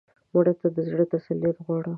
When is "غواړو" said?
1.65-1.89